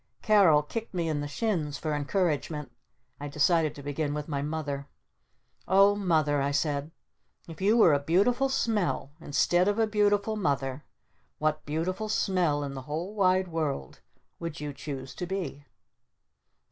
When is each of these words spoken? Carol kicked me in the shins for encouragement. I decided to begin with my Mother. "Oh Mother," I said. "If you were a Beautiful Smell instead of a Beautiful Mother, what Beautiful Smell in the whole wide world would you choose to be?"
Carol 0.23 0.63
kicked 0.63 0.95
me 0.95 1.07
in 1.07 1.19
the 1.21 1.27
shins 1.27 1.77
for 1.77 1.93
encouragement. 1.93 2.71
I 3.19 3.27
decided 3.27 3.75
to 3.75 3.83
begin 3.83 4.15
with 4.15 4.27
my 4.27 4.41
Mother. 4.41 4.87
"Oh 5.67 5.95
Mother," 5.95 6.41
I 6.41 6.49
said. 6.49 6.89
"If 7.47 7.61
you 7.61 7.77
were 7.77 7.93
a 7.93 7.99
Beautiful 7.99 8.49
Smell 8.49 9.11
instead 9.21 9.67
of 9.67 9.77
a 9.77 9.85
Beautiful 9.85 10.35
Mother, 10.35 10.83
what 11.37 11.67
Beautiful 11.67 12.09
Smell 12.09 12.63
in 12.63 12.73
the 12.73 12.81
whole 12.89 13.13
wide 13.13 13.49
world 13.49 13.99
would 14.39 14.59
you 14.59 14.73
choose 14.73 15.13
to 15.13 15.27
be?" 15.27 15.67